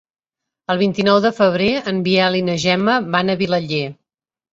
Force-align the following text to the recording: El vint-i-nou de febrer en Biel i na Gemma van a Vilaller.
El 0.73 0.77
vint-i-nou 0.83 1.19
de 1.25 1.31
febrer 1.39 1.67
en 1.91 1.99
Biel 2.07 2.37
i 2.39 2.41
na 2.47 2.55
Gemma 2.63 2.95
van 3.17 3.31
a 3.31 3.37
Vilaller. 3.43 3.83